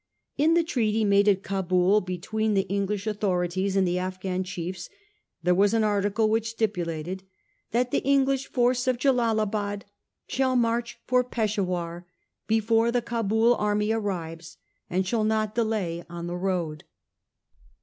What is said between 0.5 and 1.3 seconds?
the treaty made